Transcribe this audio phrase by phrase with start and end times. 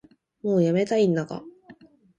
[0.41, 1.43] もうやめたいんだが